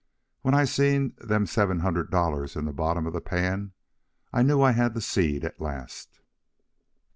[0.41, 3.73] When I seen them seven hundred dollars in the bottom of the pan,
[4.33, 6.21] I knew I had the seed at last."